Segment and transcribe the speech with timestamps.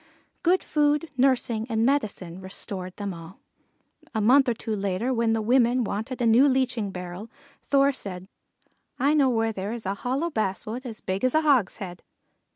[0.41, 3.37] Good food, nursing, and medicine restored them all.
[4.15, 7.29] A month or two later, when the women wanted a new leaching barrel,
[7.61, 8.27] Thor said:
[8.97, 12.01] "I know where there is a hollow basswood as big as a hogshead."